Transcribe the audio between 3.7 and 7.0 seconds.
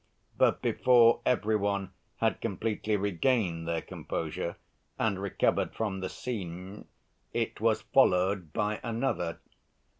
composure and recovered from this scene,